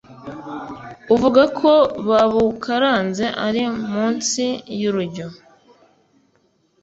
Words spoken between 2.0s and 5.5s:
babukaranze ari munsi y'urujyo